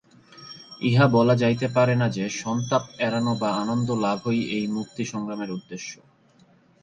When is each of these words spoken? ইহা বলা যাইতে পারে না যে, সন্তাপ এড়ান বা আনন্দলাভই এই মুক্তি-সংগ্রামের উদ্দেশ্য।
ইহা 0.81 1.05
বলা 1.07 1.35
যাইতে 1.35 1.67
পারে 1.67 1.95
না 1.95 2.07
যে, 2.09 2.25
সন্তাপ 2.41 2.83
এড়ান 2.99 3.27
বা 3.39 3.49
আনন্দলাভই 3.55 4.39
এই 4.57 4.65
মুক্তি-সংগ্রামের 4.67 5.49
উদ্দেশ্য। 5.51 5.91